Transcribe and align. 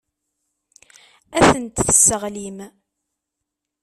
Ad 1.37 1.43
tent-tesseɣlim. 1.49 2.59